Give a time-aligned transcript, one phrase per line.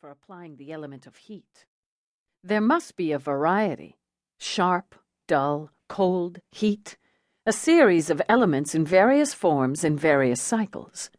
[0.00, 1.66] for applying the element of heat.
[2.42, 3.98] There must be a variety
[4.38, 4.94] sharp,
[5.28, 6.96] dull, cold, heat,
[7.44, 11.10] a series of elements in various forms in various cycles.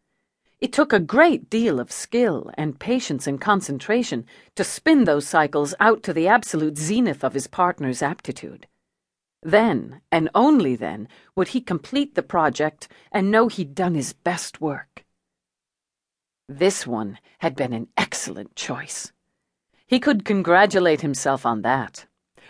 [0.60, 4.26] It took a great deal of skill and patience and concentration
[4.56, 8.66] to spin those cycles out to the absolute zenith of his partner's aptitude.
[9.44, 11.06] Then, and only then,
[11.36, 15.04] would he complete the project and know he'd done his best work.
[16.58, 19.10] This one had been an excellent choice.
[19.86, 22.04] He could congratulate himself on that.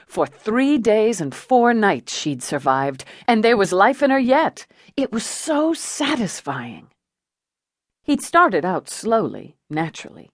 [0.08, 4.66] For three days and four nights she'd survived, and there was life in her yet.
[4.96, 6.88] It was so satisfying.
[8.02, 10.30] He'd started out slowly, naturally.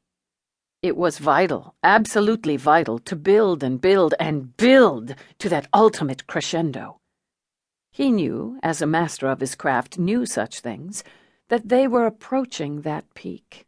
[0.83, 7.01] It was vital, absolutely vital, to build and build and build to that ultimate crescendo.
[7.93, 11.05] He knew, as a master of his craft knew such things,
[11.49, 13.67] that they were approaching that peak.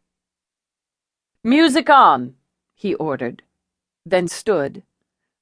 [1.43, 2.35] Music on,
[2.75, 3.43] he ordered,
[4.05, 4.83] then stood,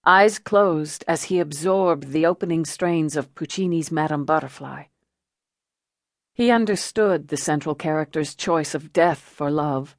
[0.06, 4.84] eyes closed as he absorbed the opening strains of Puccini's Madame Butterfly.
[6.34, 9.98] He understood the central character's choice of death for love.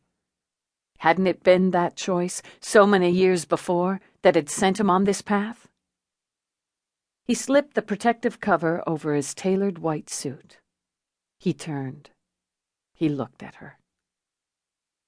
[0.98, 5.20] Hadn't it been that choice, so many years before, that had sent him on this
[5.20, 5.68] path?
[7.26, 10.58] He slipped the protective cover over his tailored white suit.
[11.38, 12.10] He turned.
[13.00, 13.78] He looked at her.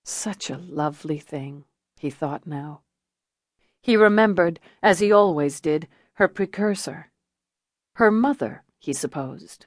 [0.03, 1.67] Such a lovely thing,
[1.99, 2.81] he thought now.
[3.83, 7.11] He remembered, as he always did, her precursor.
[7.97, 9.67] Her mother, he supposed.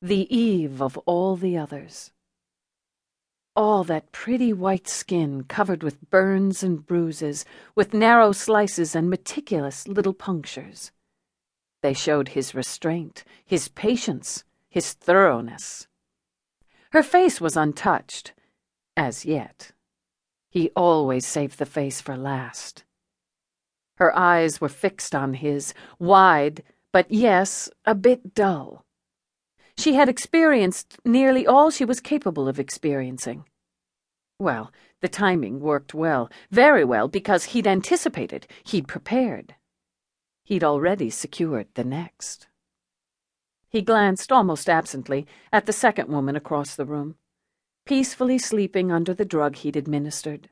[0.00, 2.12] The Eve of all the others.
[3.56, 9.88] All that pretty white skin covered with burns and bruises, with narrow slices and meticulous
[9.88, 10.92] little punctures.
[11.80, 15.88] They showed his restraint, his patience, his thoroughness.
[16.92, 18.34] Her face was untouched,
[18.98, 19.72] as yet.
[20.50, 22.84] He always saved the face for last.
[23.96, 28.84] Her eyes were fixed on his, wide, but yes, a bit dull.
[29.78, 33.46] She had experienced nearly all she was capable of experiencing.
[34.38, 34.70] Well,
[35.00, 39.54] the timing worked well, very well, because he'd anticipated, he'd prepared.
[40.44, 42.48] He'd already secured the next.
[43.72, 47.14] He glanced almost absently at the second woman across the room,
[47.86, 50.50] peacefully sleeping under the drug he'd administered.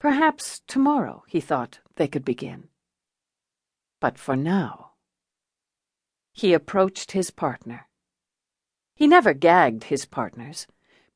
[0.00, 2.64] Perhaps tomorrow, he thought, they could begin.
[4.00, 4.92] But for now.
[6.32, 7.86] He approached his partner.
[8.96, 10.66] He never gagged his partners,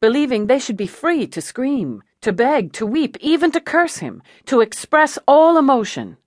[0.00, 4.22] believing they should be free to scream, to beg, to weep, even to curse him,
[4.46, 6.18] to express all emotion.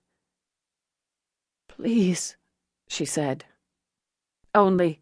[1.68, 2.36] Please,
[2.86, 3.46] she said.
[4.54, 5.00] Only,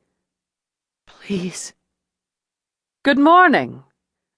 [1.07, 1.73] please.
[3.05, 3.85] Good morning.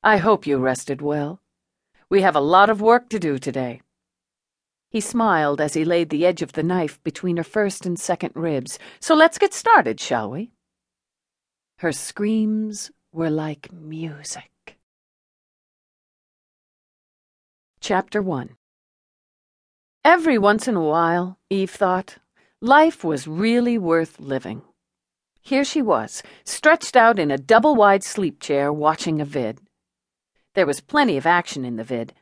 [0.02, 1.40] I hope you rested well.
[2.10, 3.80] We have a lot of work to do today.
[4.90, 8.32] He smiled as he laid the edge of the knife between her first and second
[8.34, 8.78] ribs.
[9.00, 10.50] So let's get started, shall we?
[11.78, 14.78] Her screams were like music.
[17.80, 18.56] Chapter 1
[20.04, 22.18] Every once in a while, Eve thought,
[22.60, 24.62] life was really worth living.
[25.40, 29.60] Here she was, stretched out in a double wide sleep chair, watching a vid.
[30.54, 32.14] There was plenty of action in the vid.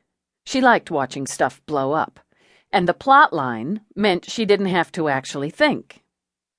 [0.44, 2.20] She liked watching stuff blow up.
[2.72, 6.04] And the plot line meant she didn't have to actually think.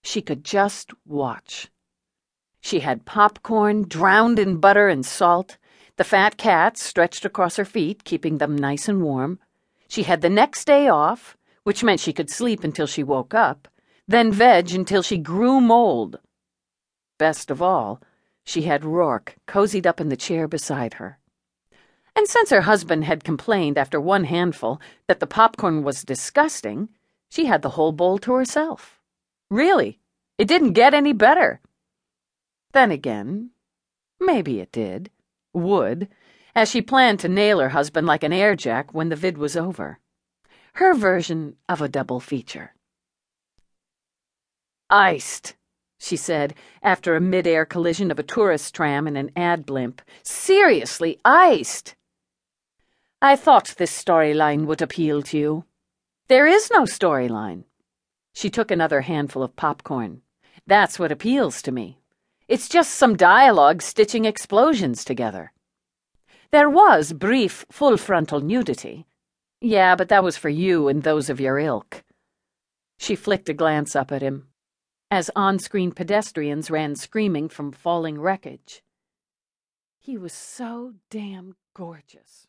[0.03, 1.69] She could just watch.
[2.61, 5.57] She had popcorn drowned in butter and salt,
[5.97, 9.39] the fat cats stretched across her feet, keeping them nice and warm.
[9.87, 13.67] She had the next day off, which meant she could sleep until she woke up,
[14.07, 16.19] then veg until she grew mold.
[17.17, 18.01] Best of all,
[18.43, 21.19] she had Roarke cozied up in the chair beside her.
[22.15, 26.89] And since her husband had complained after one handful that the popcorn was disgusting,
[27.29, 28.99] she had the whole bowl to herself.
[29.49, 29.99] Really,
[30.37, 31.59] it didn't get any better.
[32.71, 33.51] Then again,
[34.19, 35.09] maybe it did,
[35.53, 36.07] would,
[36.55, 39.99] as she planned to nail her husband like an airjack when the vid was over.
[40.73, 42.73] Her version of a double feature.
[44.89, 45.56] Iced
[45.97, 46.53] she said,
[46.83, 50.01] after a mid-air collision of a tourist tram and an ad blimp.
[50.23, 51.95] Seriously, iced!
[53.21, 55.65] I thought this storyline would appeal to you.
[56.27, 57.63] There is no storyline.
[58.33, 60.21] She took another handful of popcorn.
[60.67, 61.97] That's what appeals to me.
[62.47, 65.51] It's just some dialogue stitching explosions together.
[66.51, 69.07] There was brief, full frontal nudity.
[69.59, 72.03] Yeah, but that was for you and those of your ilk.
[72.99, 74.47] She flicked a glance up at him
[75.09, 78.83] as on screen pedestrians ran screaming from falling wreckage.
[79.97, 82.47] He was so damn gorgeous.